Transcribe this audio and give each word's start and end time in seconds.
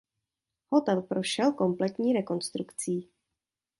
Hotel 0.69 1.01
prošel 1.01 1.53
kompletní 1.53 2.13
rekonstrukcí. 2.13 3.09